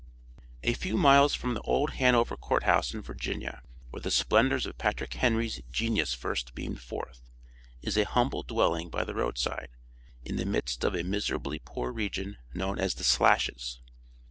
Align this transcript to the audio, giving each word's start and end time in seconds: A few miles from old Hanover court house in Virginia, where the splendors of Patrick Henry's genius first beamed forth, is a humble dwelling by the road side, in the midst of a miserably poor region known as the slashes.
A 0.63 0.73
few 0.73 0.97
miles 0.97 1.35
from 1.35 1.59
old 1.63 1.91
Hanover 1.91 2.35
court 2.35 2.63
house 2.63 2.91
in 2.91 3.03
Virginia, 3.03 3.61
where 3.91 4.01
the 4.01 4.09
splendors 4.09 4.65
of 4.65 4.79
Patrick 4.79 5.13
Henry's 5.13 5.61
genius 5.71 6.15
first 6.15 6.55
beamed 6.55 6.81
forth, 6.81 7.21
is 7.83 7.97
a 7.97 8.05
humble 8.05 8.41
dwelling 8.41 8.89
by 8.89 9.03
the 9.03 9.13
road 9.13 9.37
side, 9.37 9.69
in 10.25 10.37
the 10.37 10.45
midst 10.47 10.83
of 10.83 10.95
a 10.95 11.03
miserably 11.03 11.61
poor 11.63 11.91
region 11.91 12.37
known 12.51 12.79
as 12.79 12.95
the 12.95 13.03
slashes. 13.03 13.79